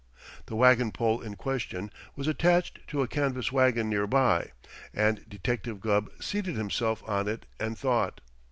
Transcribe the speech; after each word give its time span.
The 0.47 0.55
wagon 0.55 0.91
pole 0.91 1.21
in 1.21 1.35
question 1.35 1.91
was 2.15 2.27
attached 2.27 2.79
to 2.87 3.03
a 3.03 3.07
canvas 3.07 3.51
wagon 3.51 3.87
near 3.87 4.07
by, 4.07 4.49
and 4.95 5.23
Detective 5.29 5.79
Gubb 5.79 6.09
seated 6.19 6.55
himself 6.55 7.03
on 7.07 7.27
it 7.27 7.45
and 7.59 7.77
thought. 7.77 8.19